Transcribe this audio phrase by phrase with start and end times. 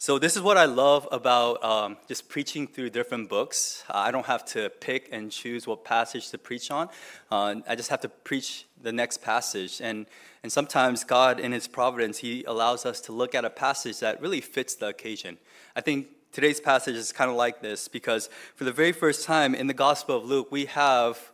[0.00, 3.82] So, this is what I love about um, just preaching through different books.
[3.90, 6.88] Uh, I don't have to pick and choose what passage to preach on.
[7.32, 9.80] Uh, I just have to preach the next passage.
[9.80, 10.06] And,
[10.44, 14.22] and sometimes God, in His providence, He allows us to look at a passage that
[14.22, 15.36] really fits the occasion.
[15.74, 19.52] I think today's passage is kind of like this because for the very first time
[19.52, 21.32] in the Gospel of Luke, we have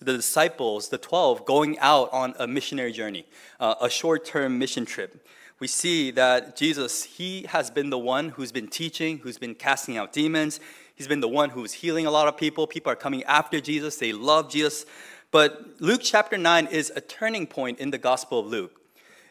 [0.00, 3.24] the disciples, the 12, going out on a missionary journey,
[3.60, 5.24] uh, a short term mission trip
[5.60, 9.98] we see that Jesus, he has been the one who's been teaching, who's been casting
[9.98, 10.58] out demons.
[10.94, 12.66] He's been the one who's healing a lot of people.
[12.66, 14.86] People are coming after Jesus, they love Jesus.
[15.30, 18.80] But Luke chapter 9 is a turning point in the Gospel of Luke.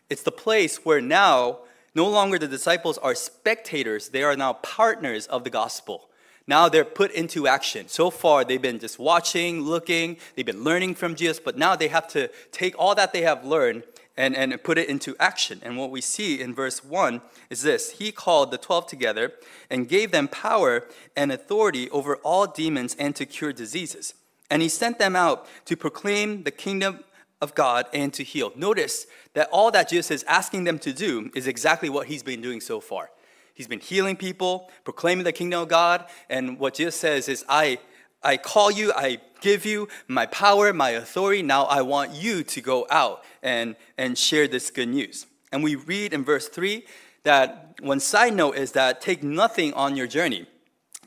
[0.10, 1.60] It's the place where now,
[1.96, 6.10] no longer the disciples are spectators, they are now partners of the gospel.
[6.46, 7.88] Now they're put into action.
[7.88, 11.88] So far, they've been just watching, looking, they've been learning from Jesus, but now they
[11.88, 13.84] have to take all that they have learned
[14.20, 15.62] and, and put it into action.
[15.64, 19.34] And what we see in verse 1 is this He called the 12 together
[19.70, 24.14] and gave them power and authority over all demons and to cure diseases.
[24.52, 27.04] And he sent them out to proclaim the kingdom
[27.42, 28.52] of God and to heal.
[28.58, 32.42] Notice that all that Jesus is asking them to do is exactly what he's been
[32.42, 33.12] doing so far.
[33.54, 37.80] He's been healing people, proclaiming the kingdom of God, and what Jesus says is, I
[38.24, 41.42] I call you, I give you my power, my authority.
[41.42, 45.26] Now I want you to go out and, and share this good news.
[45.52, 46.86] And we read in verse 3
[47.24, 50.48] that one side note is that take nothing on your journey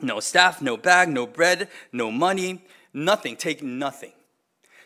[0.01, 3.35] no staff, no bag, no bread, no money, nothing.
[3.35, 4.11] Take nothing.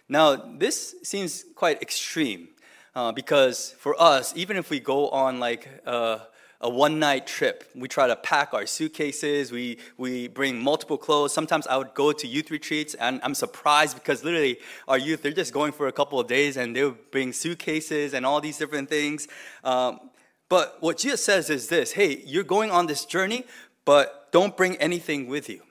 [0.07, 2.49] Now, this seems quite extreme
[2.95, 6.19] uh, because for us, even if we go on like uh,
[6.61, 7.69] a one night trip.
[7.75, 11.33] We try to pack our suitcases, we, we bring multiple clothes.
[11.33, 15.31] Sometimes I would go to youth retreats and I'm surprised because literally our youth, they're
[15.31, 18.89] just going for a couple of days and they'll bring suitcases and all these different
[18.89, 19.27] things.
[19.63, 20.09] Um,
[20.49, 23.45] but what Jesus says is this hey, you're going on this journey,
[23.85, 25.61] but don't bring anything with you.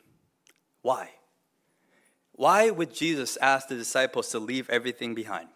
[0.83, 1.11] Why?
[2.33, 5.49] Why would Jesus ask the disciples to leave everything behind?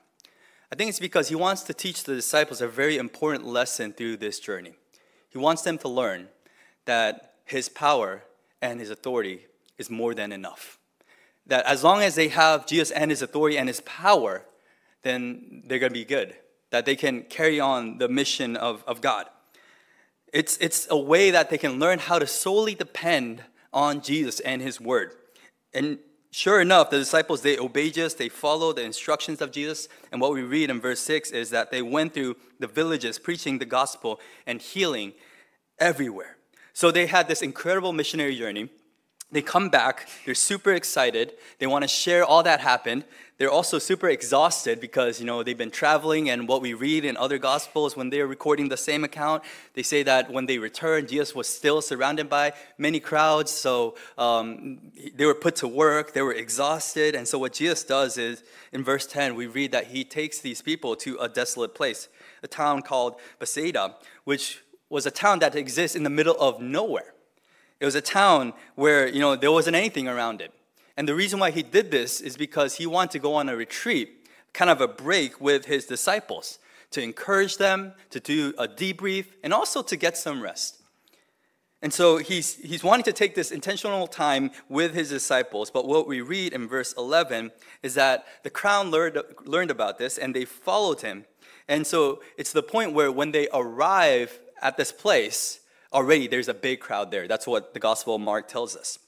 [0.73, 4.17] I think it's because he wants to teach the disciples a very important lesson through
[4.17, 4.75] this journey.
[5.31, 6.29] He wants them to learn
[6.85, 8.23] that his power
[8.61, 9.47] and his authority
[9.79, 10.79] is more than enough.
[11.47, 14.45] That as long as they have Jesus and his authority and his power,
[15.03, 16.35] then they're going to be good.
[16.71, 19.27] That they can carry on the mission of, of God.
[20.33, 23.43] It's, it's a way that they can learn how to solely depend
[23.73, 25.13] on Jesus and his word.
[25.73, 25.99] And
[26.31, 29.89] sure enough, the disciples, they obey Jesus, they follow the instructions of Jesus.
[30.13, 33.59] And what we read in verse 6 is that they went through the villages preaching
[33.59, 35.13] the gospel and healing
[35.79, 36.37] everywhere.
[36.73, 38.71] So they had this incredible missionary journey.
[39.33, 41.35] They come back, they're super excited.
[41.59, 43.05] They want to share all that happened.
[43.39, 47.17] They're also super exhausted because, you know, they've been traveling and what we read in
[47.17, 51.35] other gospels when they're recording the same account, they say that when they returned, Jesus
[51.35, 53.51] was still surrounded by many crowds.
[53.51, 57.15] So um, they were put to work, they were exhausted.
[57.15, 58.43] And so what Jesus does is,
[58.73, 62.09] in verse 10, we read that he takes these people to a desolate place,
[62.43, 64.61] a town called Bethsaida, which
[64.91, 67.15] was a town that exists in the middle of nowhere.
[67.81, 70.53] It was a town where, you know, there wasn't anything around it.
[70.97, 73.57] And the reason why he did this is because he wanted to go on a
[73.57, 76.59] retreat, kind of a break with his disciples,
[76.91, 80.83] to encourage them, to do a debrief, and also to get some rest.
[81.83, 85.71] And so he's, he's wanting to take this intentional time with his disciples.
[85.71, 87.53] But what we read in verse 11
[87.83, 91.25] is that the crowd learned, learned about this and they followed him.
[91.69, 95.60] And so it's the point where when they arrive at this place,
[95.93, 97.29] already there's a big crowd there.
[97.29, 98.99] That's what the Gospel of Mark tells us.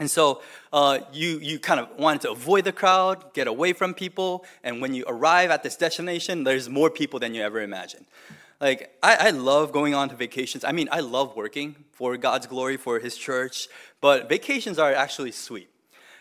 [0.00, 0.42] And so
[0.72, 4.80] uh, you, you kind of wanted to avoid the crowd, get away from people, and
[4.80, 8.06] when you arrive at this destination, there's more people than you ever imagined.
[8.60, 10.64] Like, I, I love going on to vacations.
[10.64, 13.68] I mean, I love working for God's glory, for His church,
[14.00, 15.68] but vacations are actually sweet.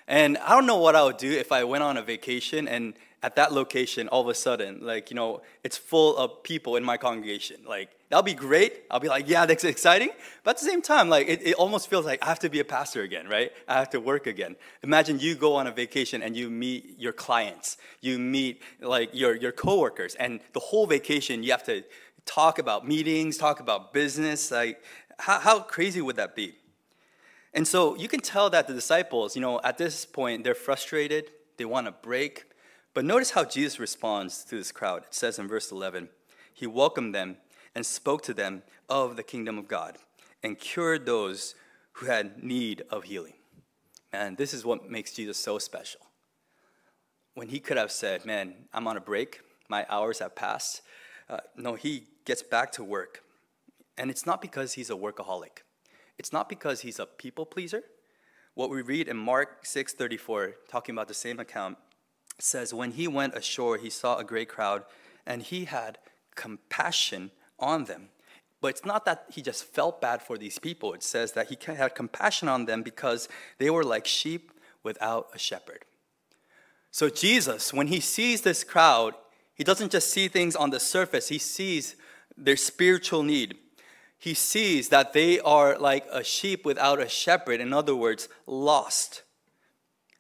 [0.08, 2.94] And I don't know what I would do if I went on a vacation and
[3.24, 6.84] at that location, all of a sudden, like, you know, it's full of people in
[6.84, 7.62] my congregation.
[7.66, 8.84] Like, that'll be great.
[8.92, 10.12] I'll be like, yeah, that's exciting.
[10.44, 12.60] But at the same time, like, it, it almost feels like I have to be
[12.60, 13.52] a pastor again, right?
[13.68, 14.56] I have to work again.
[14.84, 19.36] Imagine you go on a vacation and you meet your clients, you meet, like, your,
[19.36, 21.84] your coworkers, and the whole vacation, you have to
[22.26, 24.52] talk about meetings, talk about business.
[24.52, 24.84] Like,
[25.18, 26.54] how, how crazy would that be?
[27.52, 31.32] And so you can tell that the disciples, you know, at this point, they're frustrated,
[31.58, 32.46] they want to break
[32.94, 35.04] but notice how Jesus responds to this crowd.
[35.04, 36.10] It says in verse 11,
[36.54, 37.38] He welcomed them
[37.76, 39.98] and spoke to them of the kingdom of God
[40.44, 41.56] and cured those
[41.94, 43.34] who had need of healing.
[44.12, 46.02] And this is what makes Jesus so special.
[47.34, 50.82] When he could have said, Man, I'm on a break, my hours have passed.
[51.30, 53.24] Uh, no, he gets back to work.
[53.98, 55.64] And it's not because he's a workaholic.
[56.18, 57.84] It's not because he's a people pleaser.
[58.54, 61.78] What we read in Mark 6:34, talking about the same account,
[62.40, 64.84] says, When he went ashore, he saw a great crowd,
[65.26, 65.98] and he had
[66.36, 67.32] compassion
[67.64, 68.10] on them.
[68.62, 70.94] But it's not that he just felt bad for these people.
[70.94, 73.28] It says that he had compassion on them because
[73.58, 74.52] they were like sheep
[74.84, 75.86] without a shepherd.
[76.92, 79.16] So, Jesus, when he sees this crowd,
[79.56, 81.96] he doesn't just see things on the surface, he sees
[82.38, 83.58] their spiritual need.
[84.18, 89.24] He sees that they are like a sheep without a shepherd, in other words, lost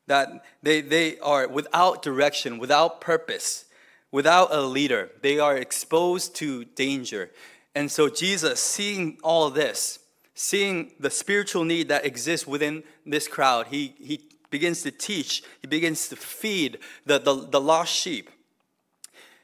[0.07, 3.65] that they, they are without direction, without purpose,
[4.13, 5.10] without a leader.
[5.21, 7.31] They are exposed to danger.
[7.75, 10.00] And so, Jesus, seeing all this,
[10.36, 14.21] seeing the spiritual need that exists within this crowd, he, he
[14.51, 16.77] begins to teach, he begins to feed
[17.07, 18.30] the, the, the lost sheep.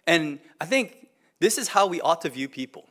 [0.06, 1.08] And I think
[1.40, 2.86] this is how we ought to view people.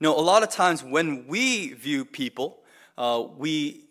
[0.00, 2.58] You know, a lot of times when we view people,
[2.98, 3.84] uh, we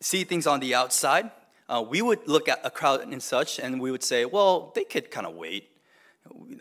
[0.00, 1.32] see things on the outside,
[1.68, 4.84] uh, we would look at a crowd and such, and we would say, well, they
[4.84, 5.71] could kind of wait.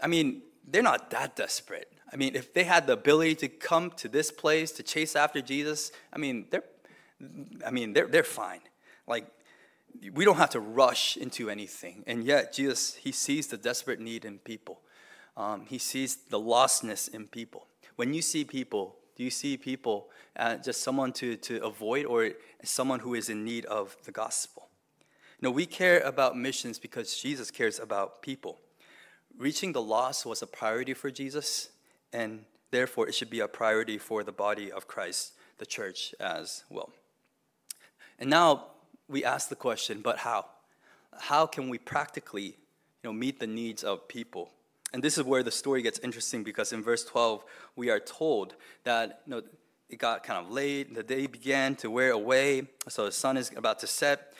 [0.01, 1.91] I mean, they're not that desperate.
[2.12, 5.41] I mean, if they had the ability to come to this place to chase after
[5.41, 6.63] Jesus, I mean, they're,
[7.65, 8.62] I mean, they're, they're fine.
[9.07, 9.27] Like,
[10.13, 12.03] we don't have to rush into anything.
[12.07, 14.81] And yet, Jesus, he sees the desperate need in people.
[15.38, 17.67] Um, he sees the lostness in people.
[17.95, 22.31] When you see people, do you see people as just someone to, to avoid or
[22.63, 24.69] someone who is in need of the gospel?
[25.41, 28.59] No, we care about missions because Jesus cares about people.
[29.37, 31.69] Reaching the lost was a priority for Jesus,
[32.13, 36.63] and therefore it should be a priority for the body of Christ, the church, as
[36.69, 36.91] well.
[38.19, 38.67] And now
[39.07, 40.45] we ask the question, but how?
[41.19, 42.55] How can we practically you
[43.03, 44.51] know, meet the needs of people?
[44.93, 47.43] And this is where the story gets interesting because in verse 12,
[47.75, 49.41] we are told that you know,
[49.89, 53.51] it got kind of late, the day began to wear away, so the sun is
[53.55, 54.33] about to set.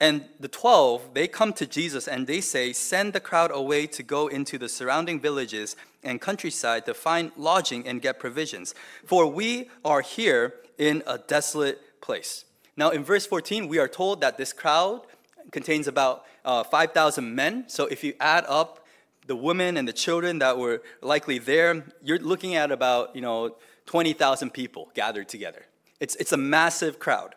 [0.00, 4.02] And the 12, they come to Jesus and they say, Send the crowd away to
[4.02, 5.74] go into the surrounding villages
[6.04, 8.74] and countryside to find lodging and get provisions,
[9.04, 12.44] for we are here in a desolate place.
[12.76, 15.02] Now, in verse 14, we are told that this crowd
[15.50, 17.64] contains about uh, 5,000 men.
[17.66, 18.86] So if you add up
[19.26, 23.56] the women and the children that were likely there, you're looking at about, you know,
[23.86, 25.66] 20,000 people gathered together.
[25.98, 27.34] It's, it's a massive crowd.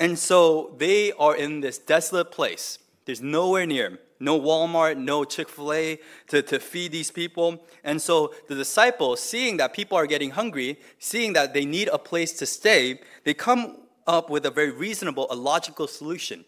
[0.00, 2.78] And so they are in this desolate place.
[3.04, 7.62] There's nowhere near, no Walmart, no Chick fil A to, to feed these people.
[7.84, 11.98] And so the disciples, seeing that people are getting hungry, seeing that they need a
[11.98, 13.76] place to stay, they come
[14.06, 16.46] up with a very reasonable, a logical solution.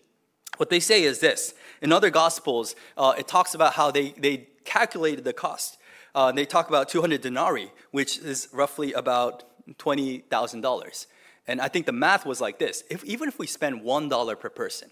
[0.56, 4.48] What they say is this in other gospels, uh, it talks about how they, they
[4.64, 5.78] calculated the cost.
[6.14, 9.44] Uh, they talk about 200 denarii, which is roughly about
[9.78, 11.06] $20,000.
[11.46, 14.50] And I think the math was like this if, even if we spend $1 per
[14.50, 14.90] person,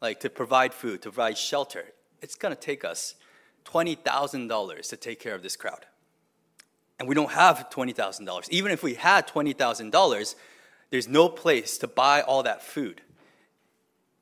[0.00, 1.84] like to provide food, to provide shelter,
[2.20, 3.14] it's gonna take us
[3.64, 5.86] $20,000 to take care of this crowd.
[6.98, 8.48] And we don't have $20,000.
[8.50, 10.34] Even if we had $20,000,
[10.90, 13.02] there's no place to buy all that food.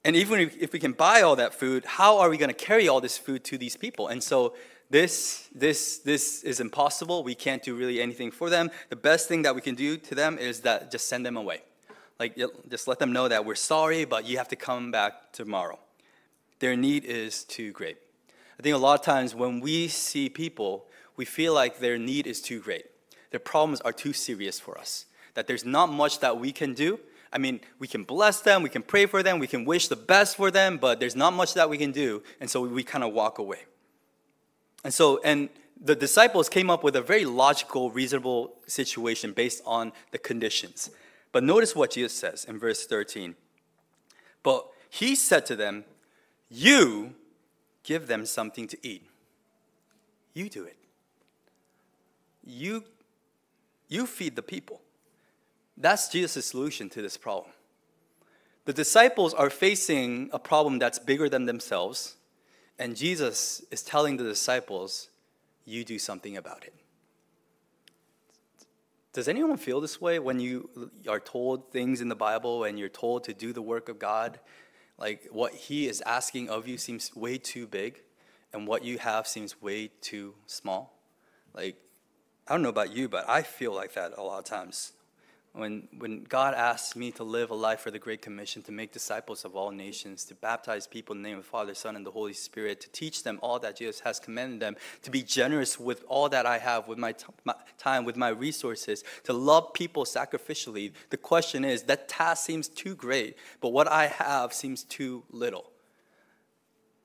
[0.05, 3.01] And even if, we can buy all that food, how are we gonna carry all
[3.01, 4.09] this food to these people?
[4.09, 4.55] And so
[4.91, 7.25] this, this, this is impossible.
[7.25, 8.71] We can't do really anything for them.
[8.89, 11.63] The best thing that we can do to them is that just send them away.
[12.19, 12.39] Like,
[12.71, 15.79] just let them know that we're sorry, but you have to come back tomorrow.
[16.61, 17.99] Their need is too great.
[18.59, 22.27] I think a lot of times when we see people, we feel like their need
[22.27, 22.87] is too great.
[23.31, 25.07] Their problems are too serious for us.
[25.35, 26.99] That there's not much that we can do.
[27.33, 29.97] I mean, we can bless them, we can pray for them, we can wish the
[29.97, 33.05] best for them, but there's not much that we can do, and so we kind
[33.05, 33.59] of walk away.
[34.87, 35.49] And so, and
[35.83, 40.91] the disciples came up with a very logical, reasonable situation based on the conditions.
[41.33, 43.35] But notice what Jesus says in verse 13.
[44.45, 45.87] But he said to them,
[46.49, 47.15] You
[47.83, 49.03] give them something to eat.
[50.35, 50.77] You do it.
[52.45, 52.85] You,
[53.89, 54.83] you feed the people.
[55.77, 57.51] That's Jesus' solution to this problem.
[58.67, 62.15] The disciples are facing a problem that's bigger than themselves
[62.79, 65.09] and Jesus is telling the disciples,
[65.65, 66.75] you do something about it.
[69.13, 72.89] Does anyone feel this way when you are told things in the Bible and you're
[72.91, 74.39] told to do the work of God?
[74.99, 78.03] Like what He is asking of you seems way too big,
[78.53, 80.99] and what you have seems way too small?
[81.55, 81.77] Like,
[82.47, 84.93] I don't know about you, but I feel like that a lot of times.
[85.57, 88.93] When, when God asked me to live a life for the Great Commission, to make
[88.93, 92.05] disciples of all nations, to baptize people in the name of the Father, Son, and
[92.05, 95.81] the Holy Spirit, to teach them all that Jesus has commanded them, to be generous
[95.81, 100.05] with all that I have, with my, my time, with my resources, to love people
[100.05, 105.25] sacrificially, the question is that task seems too great, but what I have seems too
[105.31, 105.71] little.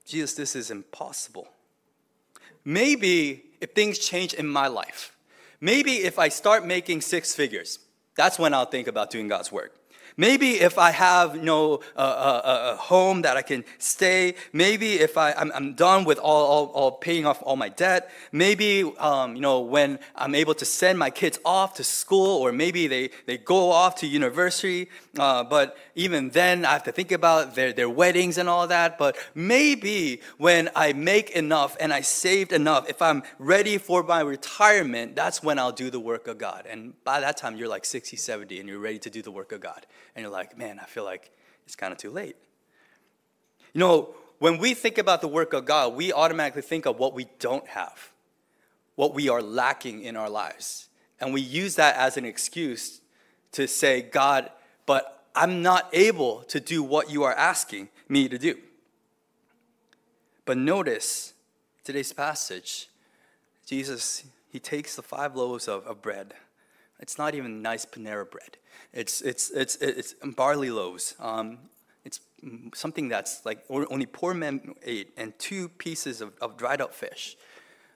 [0.04, 1.48] Jesus, this is impossible.
[2.66, 5.16] Maybe if things change in my life,
[5.58, 7.78] maybe if I start making six figures,
[8.16, 9.74] that's when I'll think about doing God's work.
[10.16, 14.94] Maybe if I have you know, a, a, a home that I can stay, maybe
[14.94, 18.84] if I, I'm, I'm done with all, all, all, paying off all my debt, maybe
[18.98, 22.86] um, you know, when I'm able to send my kids off to school, or maybe
[22.86, 27.54] they, they go off to university, uh, but even then I have to think about
[27.54, 28.98] their, their weddings and all that.
[28.98, 34.20] But maybe when I make enough and I saved enough, if I'm ready for my
[34.20, 36.66] retirement, that's when I'll do the work of God.
[36.68, 39.52] And by that time, you're like 60, 70, and you're ready to do the work
[39.52, 41.30] of God and you're like, man, I feel like
[41.64, 42.36] it's kind of too late.
[43.72, 47.14] You know, when we think about the work of God, we automatically think of what
[47.14, 48.10] we don't have,
[48.96, 50.88] what we are lacking in our lives.
[51.20, 53.00] And we use that as an excuse
[53.52, 54.50] to say, God,
[54.86, 58.56] but I'm not able to do what you are asking me to do.
[60.44, 61.34] But notice
[61.84, 62.88] today's passage,
[63.64, 66.34] Jesus, he takes the five loaves of, of bread.
[67.02, 68.56] It's not even nice Panera bread.
[68.92, 71.16] It's, it's, it's, it's barley loaves.
[71.18, 71.58] Um,
[72.04, 72.20] it's
[72.74, 77.36] something that's like only poor men ate, and two pieces of, of dried up fish.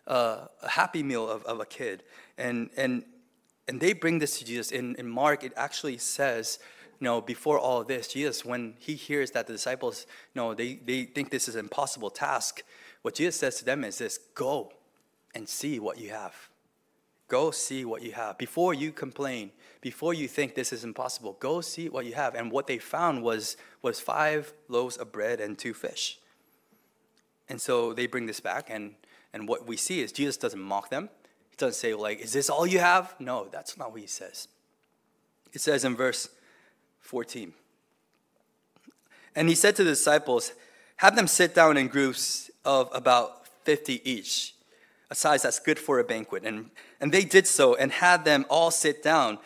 [0.08, 2.02] Uh, a happy meal of, of a kid.
[2.36, 3.04] And, and,
[3.68, 4.70] and they bring this to Jesus.
[4.72, 6.58] In, in Mark, it actually says,
[7.00, 11.30] know, before all this, Jesus, when he hears that the disciples, know, they, they think
[11.30, 12.62] this is an impossible task,
[13.02, 14.72] what Jesus says to them is this go
[15.34, 16.34] and see what you have.
[17.28, 18.38] Go see what you have.
[18.38, 22.34] Before you complain, before you think this is impossible, go see what you have.
[22.34, 26.18] And what they found was, was five loaves of bread and two fish.
[27.48, 28.94] And so they bring this back, and,
[29.32, 31.08] and what we see is Jesus doesn't mock them.
[31.50, 33.14] He doesn't say, like, is this all you have?
[33.20, 34.48] No, that's not what he says.
[35.52, 36.28] It says in verse
[37.00, 37.52] 14.
[39.36, 40.52] And he said to the disciples,
[40.96, 44.55] Have them sit down in groups of about 50 each,
[45.10, 46.44] a size that's good for a banquet.
[46.44, 46.70] And,
[47.00, 49.38] and they did so and had them all sit down.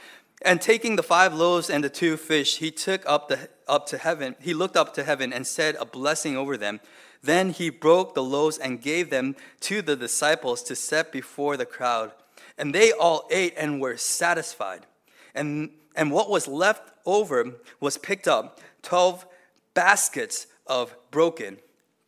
[0.43, 3.99] And taking the five loaves and the two fish, he took up, the, up to
[3.99, 4.37] heaven.
[4.41, 6.81] He looked up to heaven and said a blessing over them.
[7.23, 11.67] Then he broke the loaves and gave them to the disciples to set before the
[11.67, 12.13] crowd.
[12.57, 14.87] And they all ate and were satisfied.
[15.35, 19.27] And, and what was left over was picked up 12
[19.75, 21.59] baskets of broken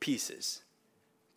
[0.01, 0.63] pieces.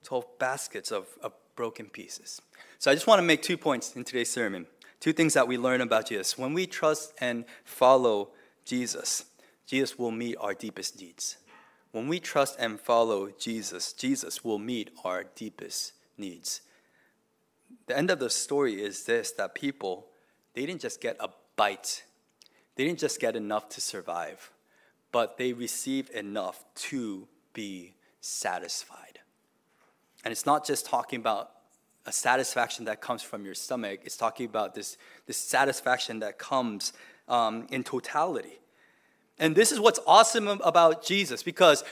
[0.03, 2.41] 12 baskets of, of broken pieces.
[2.79, 4.67] So I just want to make two points in today's sermon.
[4.99, 6.37] Two things that we learn about Jesus.
[6.37, 8.29] When we trust and follow
[8.65, 9.25] Jesus,
[9.65, 11.37] Jesus will meet our deepest needs.
[11.91, 16.61] When we trust and follow Jesus, Jesus will meet our deepest needs.
[17.87, 20.07] The end of the story is this that people,
[20.53, 22.03] they didn't just get a bite,
[22.75, 24.51] they didn't just get enough to survive,
[25.11, 29.14] but they received enough to be satisfied.
[30.25, 31.51] And it's not just talking about
[32.07, 34.01] a satisfaction that comes from your stomach.
[34.03, 36.93] It's talking about this, this satisfaction that comes
[37.27, 38.59] um, in totality.
[39.37, 41.83] And this is what's awesome about Jesus because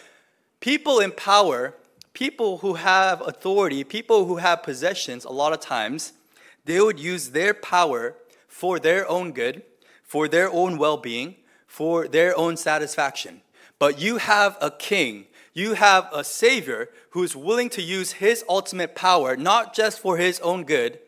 [0.60, 1.76] people in power,
[2.14, 6.14] people who have authority, people who have possessions, a lot of times,
[6.66, 8.16] they would use their power
[8.48, 9.62] for their own good,
[10.04, 11.36] for their own well being,
[11.68, 13.42] for their own satisfaction.
[13.78, 18.96] But you have a king you have a Savior who's willing to use His ultimate
[18.96, 21.00] power, not just for His own good,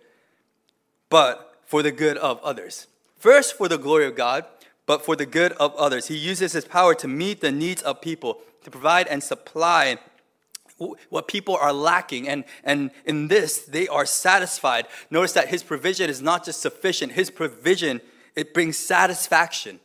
[1.10, 2.88] but for the good of others.
[3.18, 4.46] First, for the glory of God,
[4.86, 6.08] but for the good of others.
[6.08, 9.98] He uses His power to meet the needs of people, to provide and supply
[11.10, 12.28] what people are lacking.
[12.28, 14.86] And, and in this, they are satisfied.
[15.10, 18.02] Notice that His provision is not just sufficient, His provision,
[18.36, 19.80] it brings satisfaction.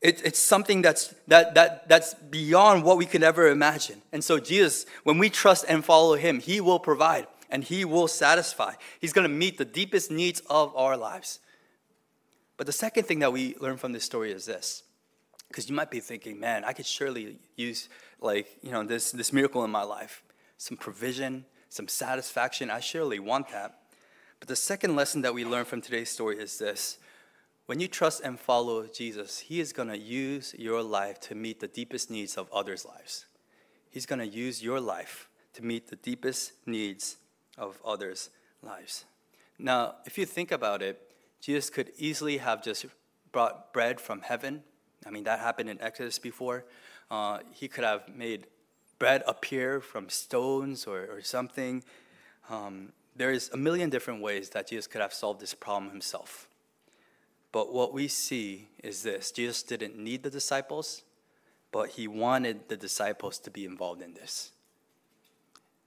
[0.00, 4.00] It, it's something that's, that, that, that's beyond what we could ever imagine.
[4.12, 8.06] And so, Jesus, when we trust and follow Him, He will provide and He will
[8.06, 8.74] satisfy.
[9.00, 11.40] He's going to meet the deepest needs of our lives.
[12.56, 14.84] But the second thing that we learn from this story is this.
[15.48, 17.88] Because you might be thinking, man, I could surely use
[18.20, 20.22] like, you know, this, this miracle in my life.
[20.58, 22.70] Some provision, some satisfaction.
[22.70, 23.78] I surely want that.
[24.40, 26.98] But the second lesson that we learn from today's story is this
[27.68, 31.60] when you trust and follow Jesus, He is going to use your life to meet
[31.60, 33.26] the deepest needs of others' lives.
[33.90, 37.18] He's going to use your life to meet the deepest needs
[37.58, 38.30] of others'
[38.62, 39.04] lives.
[39.58, 40.98] Now, if you think about it,
[41.42, 42.86] Jesus could easily have just
[43.32, 44.62] brought bread from heaven.
[45.06, 46.64] I mean, that happened in Exodus before.
[47.10, 48.46] Uh, he could have made
[48.98, 51.84] bread appear from stones or, or something.
[52.48, 56.48] Um, there's a million different ways that Jesus could have solved this problem himself.
[57.52, 61.02] But what we see is this Jesus didn't need the disciples,
[61.72, 64.52] but he wanted the disciples to be involved in this.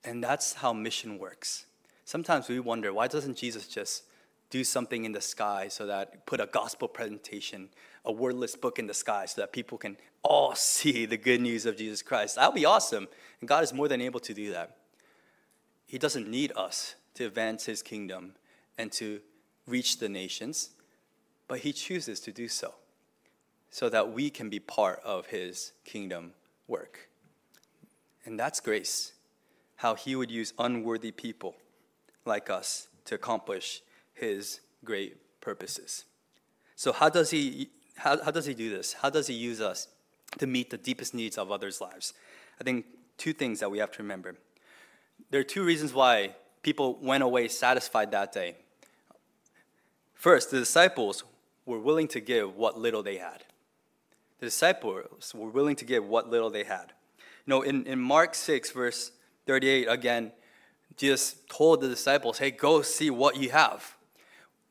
[0.04, 1.66] And that's how mission works.
[2.06, 4.04] Sometimes we wonder why doesn't Jesus just
[4.50, 7.70] do something in the sky so that put a gospel presentation,
[8.06, 11.66] a wordless book in the sky so that people can all see the good news
[11.66, 12.36] of Jesus Christ.
[12.36, 13.08] That would be awesome.
[13.40, 14.78] And God is more than able to do that.
[15.88, 18.34] He doesn't need us to advance his kingdom
[18.78, 19.22] and to
[19.68, 20.72] reach the nations,
[21.52, 22.76] but he chooses to do so
[23.70, 26.32] so that we can be part of his kingdom
[26.66, 27.10] work.
[28.24, 29.12] And that's grace,
[29.76, 31.58] how he would use unworthy people
[32.24, 33.82] like us to accomplish
[34.14, 36.06] his great purposes.
[36.78, 38.94] So, how does he, how, how does he do this?
[38.94, 39.90] How does he use us
[40.38, 42.14] to meet the deepest needs of others' lives?
[42.62, 42.86] I think
[43.18, 44.38] two things that we have to remember.
[45.32, 48.56] There are two reasons why people went away satisfied that day.
[50.14, 51.26] First, the disciples
[51.66, 53.44] were willing to give what little they had.
[54.40, 56.94] The disciples were willing to give what little they had.
[57.46, 59.12] You know, in, in Mark 6, verse
[59.46, 60.32] 38, again,
[60.98, 63.96] Jesus told the disciples, hey, go see what you have.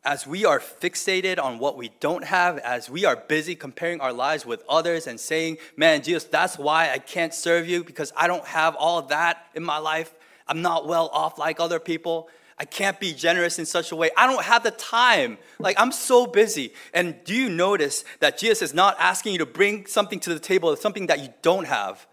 [0.04, 4.12] As we are fixated on what we don't have, as we are busy comparing our
[4.12, 8.26] lives with others and saying, man, Jesus, that's why I can't serve you because I
[8.26, 10.14] don't have all that in my life.
[10.48, 12.28] I'm not well off like other people.
[12.60, 14.10] I can't be generous in such a way.
[14.18, 15.38] I don't have the time.
[15.58, 16.74] Like, I'm so busy.
[16.92, 20.38] And do you notice that Jesus is not asking you to bring something to the
[20.38, 22.06] table, something that you don't have?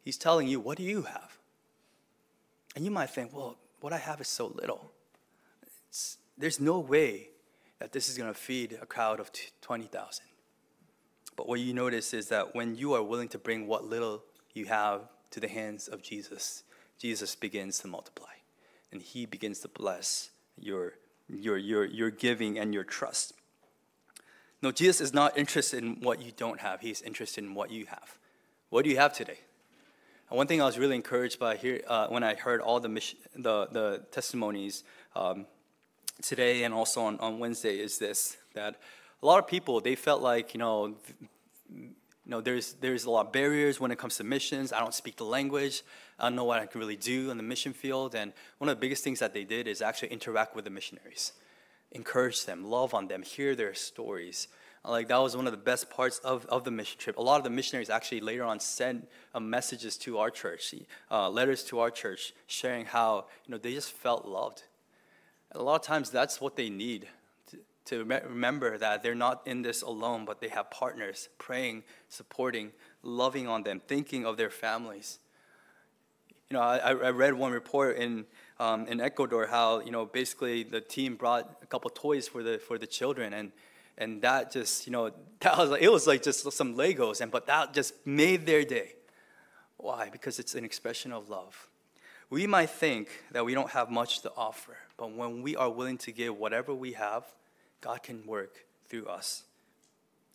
[0.00, 1.36] He's telling you, what do you have?
[2.74, 4.90] And you might think, well, what I have is so little.
[5.90, 7.28] It's, there's no way
[7.78, 9.30] that this is going to feed a crowd of
[9.60, 10.24] 20,000.
[11.36, 14.22] But what you notice is that when you are willing to bring what little
[14.54, 16.62] you have to the hands of Jesus,
[16.98, 18.32] Jesus begins to multiply
[18.92, 20.94] and he begins to bless your,
[21.28, 23.32] your, your, your giving and your trust.
[24.60, 27.86] No, Jesus is not interested in what you don't have, he's interested in what you
[27.86, 28.18] have.
[28.70, 29.38] What do you have today?
[30.30, 32.88] And one thing I was really encouraged by here uh, when I heard all the,
[32.88, 34.84] mission, the, the testimonies
[35.16, 35.46] um,
[36.22, 38.76] today and also on, on Wednesday is this that
[39.22, 40.94] a lot of people they felt like you know
[42.24, 44.72] you know there's there's a lot of barriers when it comes to missions.
[44.72, 45.82] I don't speak the language.
[46.18, 48.14] I don't know what I can really do in the mission field.
[48.14, 51.32] And one of the biggest things that they did is actually interact with the missionaries,
[51.90, 54.48] encourage them, love on them, hear their stories.
[54.84, 57.16] Like that was one of the best parts of, of the mission trip.
[57.16, 60.74] A lot of the missionaries actually later on sent uh, messages to our church,
[61.10, 64.64] uh, letters to our church, sharing how you know they just felt loved.
[65.50, 67.08] And a lot of times that's what they need
[67.86, 72.72] to, to remember that they're not in this alone, but they have partners praying, supporting,
[73.02, 75.18] loving on them, thinking of their families.
[76.50, 78.26] You know, I, I read one report in
[78.60, 82.58] um, in Ecuador how you know basically the team brought a couple toys for the
[82.58, 83.52] for the children and
[83.98, 87.32] and that just you know that was like, it was like just some legos and
[87.32, 88.94] but that just made their day.
[89.78, 90.10] Why?
[90.10, 91.68] Because it's an expression of love.
[92.30, 95.98] We might think that we don't have much to offer but when we are willing
[95.98, 97.24] to give whatever we have
[97.82, 99.42] god can work through us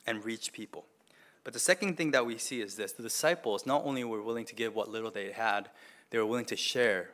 [0.05, 0.85] and reach people.
[1.43, 2.91] But the second thing that we see is this.
[2.91, 5.69] The disciples not only were willing to give what little they had
[6.09, 7.09] they were willing to share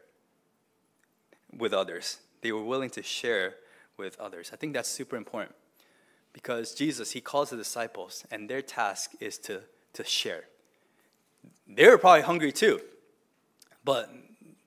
[1.55, 2.17] with others.
[2.41, 3.55] They were willing to share
[3.97, 4.51] with others.
[4.53, 5.55] I think that's super important
[6.31, 9.61] because Jesus, he calls the disciples, and their task is to,
[9.93, 10.45] to share.
[11.67, 12.81] They were probably hungry too,
[13.83, 14.13] but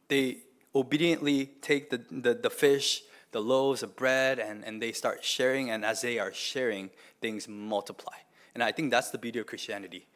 [0.08, 0.38] they
[0.74, 3.02] obediently take the, the, the fish,
[3.36, 6.88] the loaves of bread, and, and they start sharing, and as they are sharing,
[7.20, 8.16] things multiply.
[8.54, 10.06] And I think that's the beauty of Christianity.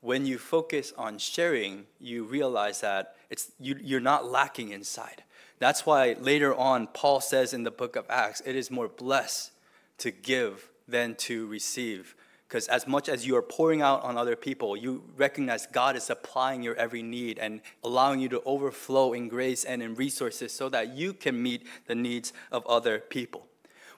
[0.00, 5.22] When you focus on sharing, you realize that it's, you, you're not lacking inside.
[5.60, 9.52] That's why later on, Paul says in the book of Acts, it is more blessed
[9.98, 12.15] to give than to receive.
[12.48, 16.04] Because as much as you are pouring out on other people, you recognize God is
[16.04, 20.68] supplying your every need and allowing you to overflow in grace and in resources so
[20.68, 23.46] that you can meet the needs of other people.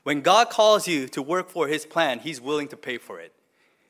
[0.02, 3.34] When God calls you to work for His plan, He's willing to pay for it.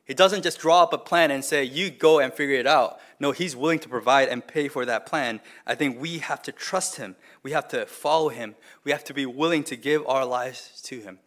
[0.04, 2.98] He doesn't just draw up a plan and say, you go and figure it out.
[3.20, 5.40] No, He's willing to provide and pay for that plan.
[5.66, 7.14] I think we have to trust Him.
[7.44, 8.56] We have to follow Him.
[8.82, 11.20] We have to be willing to give our lives to Him.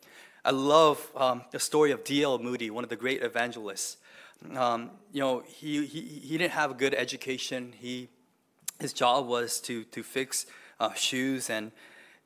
[0.44, 2.40] I love um, the story of D.L.
[2.40, 3.98] Moody, one of the great evangelists.
[4.56, 7.74] Um, you know, he, he, he didn't have a good education.
[7.78, 8.10] He,
[8.80, 10.48] his job was to, to fix
[10.80, 11.52] uh, shoes.
[11.52, 11.72] And,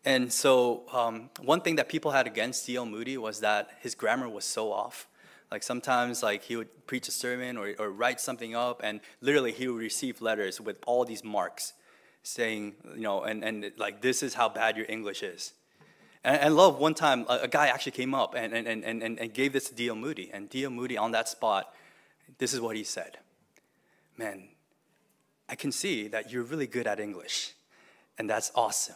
[0.06, 2.86] and so, um, one thing that people had against D.L.
[2.86, 5.08] Moody was that his grammar was so off.
[5.52, 9.52] Like sometimes like he would preach a sermon or, or write something up and literally
[9.52, 11.74] he would receive letters with all these marks
[12.24, 15.54] saying, you know, and, and like this is how bad your English is.
[16.26, 19.32] And love one time a, a guy actually came up and, and, and, and, and
[19.32, 19.94] gave this to D.L.
[19.94, 20.32] Moody.
[20.34, 20.72] And D.L.
[20.72, 21.72] Moody on that spot,
[22.40, 23.20] this is what he said.
[24.18, 24.50] Man,
[25.48, 27.54] I can see that you're really good at English.
[28.18, 28.96] And that's awesome.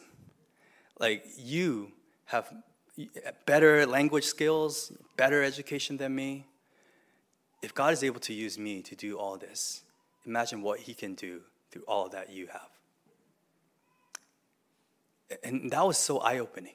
[1.00, 1.92] Like you
[2.26, 2.52] have
[3.46, 6.48] better language skills, better education than me.
[7.62, 9.84] If God is able to use me to do all this,
[10.26, 12.70] imagine what He can do through all that you have.
[15.44, 16.74] And that was so eye opening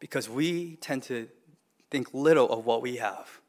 [0.00, 1.28] because we tend to
[1.90, 3.40] think little of what we have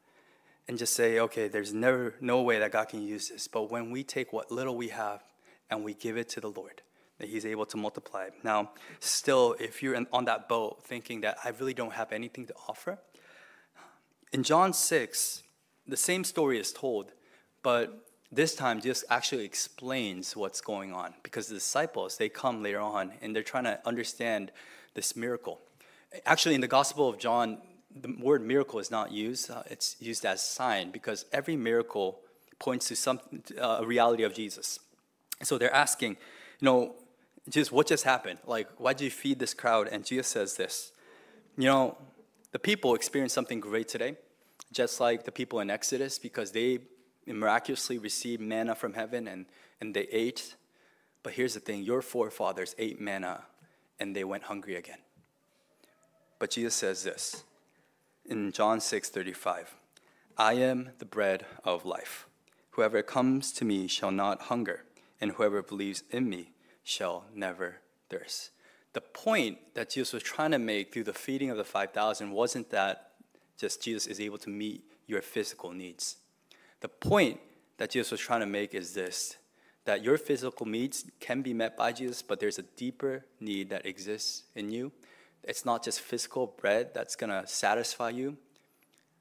[0.68, 3.48] and just say, okay, there's never no way that God can use this.
[3.48, 5.22] But when we take what little we have
[5.70, 6.82] and we give it to the Lord,
[7.18, 8.28] that He's able to multiply.
[8.44, 12.54] Now, still, if you're on that boat thinking that I really don't have anything to
[12.68, 12.98] offer,
[14.32, 15.42] in John 6,
[15.86, 17.12] the same story is told,
[17.62, 22.80] but this time Jesus actually explains what's going on because the disciples, they come later
[22.80, 24.52] on and they're trying to understand
[24.94, 25.60] this miracle.
[26.26, 27.58] Actually, in the Gospel of John,
[27.94, 32.20] the word miracle is not used, uh, it's used as sign because every miracle
[32.58, 33.20] points to some
[33.60, 34.78] uh, a reality of Jesus.
[35.42, 36.12] So they're asking,
[36.60, 36.94] you know,
[37.48, 38.38] Jesus, what just happened?
[38.46, 39.88] Like, why did you feed this crowd?
[39.90, 40.92] And Jesus says this,
[41.58, 41.98] you know,
[42.52, 44.16] the people experienced something great today,
[44.72, 46.78] just like the people in Exodus, because they
[47.26, 49.46] miraculously received manna from heaven and,
[49.80, 50.54] and they ate.
[51.22, 53.44] But here's the thing your forefathers ate manna
[53.98, 54.98] and they went hungry again.
[56.42, 57.44] But Jesus says this
[58.26, 59.76] in John 6 35
[60.36, 62.26] I am the bread of life.
[62.70, 64.82] Whoever comes to me shall not hunger,
[65.20, 66.50] and whoever believes in me
[66.82, 67.76] shall never
[68.10, 68.50] thirst.
[68.92, 72.70] The point that Jesus was trying to make through the feeding of the 5,000 wasn't
[72.70, 73.12] that
[73.56, 76.16] just Jesus is able to meet your physical needs.
[76.80, 77.38] The point
[77.76, 79.36] that Jesus was trying to make is this
[79.84, 83.86] that your physical needs can be met by Jesus, but there's a deeper need that
[83.86, 84.90] exists in you.
[85.44, 88.36] It's not just physical bread that's going to satisfy you.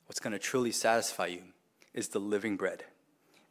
[0.05, 1.43] What's going to truly satisfy you
[1.93, 2.83] is the living bread.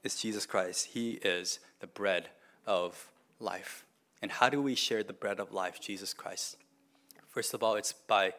[0.04, 0.86] It's Jesus Christ.
[0.92, 2.28] He is the bread
[2.66, 3.84] of life.
[4.22, 6.56] And how do we share the bread of life, Jesus Christ?
[7.28, 8.34] First of all, it's by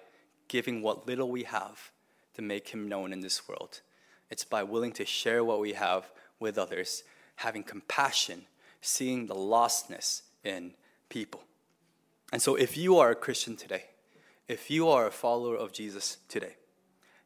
[0.48, 1.92] giving what little we have
[2.36, 3.82] to make him known in this world.
[4.30, 7.04] It's by willing to share what we have with others,
[7.38, 8.46] having compassion,
[8.82, 10.74] seeing the lostness in
[11.10, 11.44] people.
[12.32, 13.86] And so, if you are a Christian today,
[14.52, 16.58] if you are a follower of Jesus today,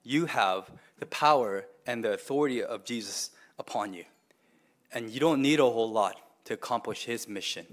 [0.03, 4.05] you have the power and the authority of Jesus upon you.
[4.93, 7.65] And you don't need a whole lot to accomplish his mission.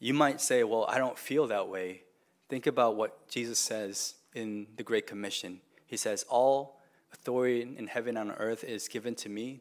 [0.00, 2.02] You might say, Well, I don't feel that way.
[2.48, 5.60] Think about what Jesus says in the Great Commission.
[5.86, 6.80] He says, All
[7.12, 9.60] authority in heaven and on earth is given to me.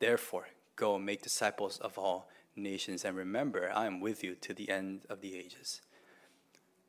[0.00, 3.06] Therefore, go and make disciples of all nations.
[3.06, 5.80] And remember, I am with you to the end of the ages.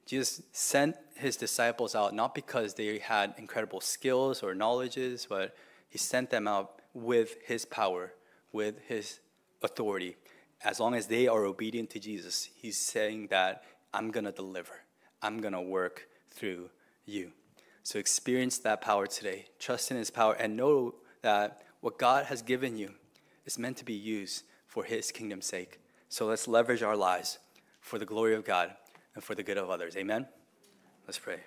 [0.06, 5.56] Jesus sent his disciples out not because they had incredible skills or knowledges, but
[5.90, 8.14] he sent them out with his power,
[8.52, 9.20] with his
[9.62, 10.16] authority
[10.64, 14.74] as long as they are obedient to Jesus, he's saying that I'm going to deliver.
[15.22, 16.70] I'm going to work through
[17.06, 17.32] you.
[17.84, 19.46] So experience that power today.
[19.60, 22.92] Trust in his power and know that what God has given you
[23.46, 25.80] is meant to be used for his kingdom's sake.
[26.10, 27.40] So let's leverage our lives
[27.80, 28.76] for the glory of God
[29.16, 29.96] and for the good of others.
[29.96, 30.28] Amen.
[31.06, 31.42] Let's pray.